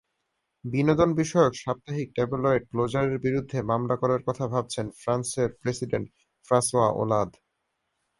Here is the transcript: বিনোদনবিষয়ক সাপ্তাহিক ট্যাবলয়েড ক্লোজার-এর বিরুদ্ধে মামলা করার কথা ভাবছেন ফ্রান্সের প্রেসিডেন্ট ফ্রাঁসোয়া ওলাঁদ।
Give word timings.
বিনোদনবিষয়ক 0.65 1.53
সাপ্তাহিক 1.55 2.07
ট্যাবলয়েড 2.15 2.63
ক্লোজার-এর 2.71 3.19
বিরুদ্ধে 3.19 3.57
মামলা 3.63 3.95
করার 4.01 4.21
কথা 4.27 4.45
ভাবছেন 4.47 4.85
ফ্রান্সের 5.01 5.49
প্রেসিডেন্ট 5.61 6.07
ফ্রাঁসোয়া 6.47 6.89
ওলাঁদ। 6.93 7.31